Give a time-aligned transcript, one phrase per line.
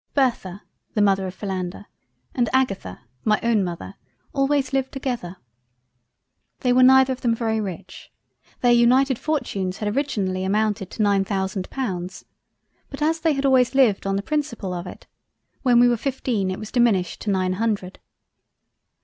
[0.15, 0.63] Bertha
[0.95, 1.85] (the Mother of Philander)
[2.33, 3.93] and Agatha (my own Mother)
[4.33, 5.37] always lived together.
[6.61, 8.11] They were neither of them very rich;
[8.61, 12.25] their united fortunes had originally amounted to nine thousand Pounds,
[12.89, 15.05] but as they had always lived on the principal of it,
[15.61, 17.99] when we were fifteen it was diminished to nine Hundred.